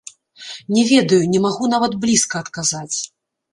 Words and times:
Не 0.77 0.83
ведаю, 0.91 1.19
не 1.35 1.43
магу 1.45 1.71
нават 1.75 1.93
блізка 2.07 2.43
адказаць. 2.43 2.97